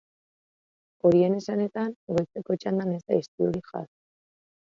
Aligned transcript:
Horien 1.09 1.35
esanetan, 1.41 1.91
goizeko 2.17 2.57
txandan 2.63 2.95
ez 2.97 3.01
da 3.11 3.19
istilurik 3.25 3.69
jazo. 3.75 3.93